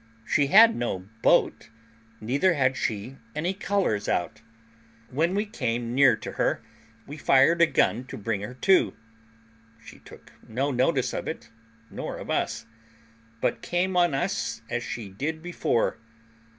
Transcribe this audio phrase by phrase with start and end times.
[0.25, 1.69] She had no boat,
[2.19, 4.41] neither had she any colours out.
[5.11, 6.63] When we came near to her,
[7.05, 8.95] we fired a gun to bring her to.
[9.79, 11.51] She took no notice of it,
[11.91, 12.65] nor of us,
[13.41, 15.99] but came on just as she did before.